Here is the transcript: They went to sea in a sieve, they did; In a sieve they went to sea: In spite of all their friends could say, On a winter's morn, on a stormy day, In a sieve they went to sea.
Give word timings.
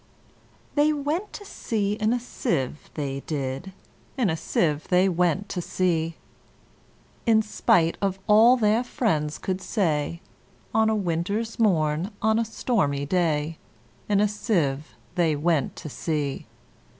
They 0.73 0.91
went 0.91 1.31
to 1.33 1.45
sea 1.45 1.93
in 1.93 2.11
a 2.11 2.19
sieve, 2.19 2.89
they 2.95 3.19
did; 3.27 3.71
In 4.17 4.31
a 4.31 4.35
sieve 4.35 4.87
they 4.87 5.07
went 5.07 5.47
to 5.49 5.61
sea: 5.61 6.15
In 7.27 7.43
spite 7.43 7.99
of 8.01 8.17
all 8.25 8.57
their 8.57 8.83
friends 8.83 9.37
could 9.37 9.61
say, 9.61 10.19
On 10.73 10.89
a 10.89 10.95
winter's 10.95 11.59
morn, 11.59 12.09
on 12.19 12.39
a 12.39 12.45
stormy 12.45 13.05
day, 13.05 13.59
In 14.09 14.19
a 14.19 14.27
sieve 14.27 14.95
they 15.13 15.35
went 15.35 15.75
to 15.75 15.87
sea. 15.87 16.47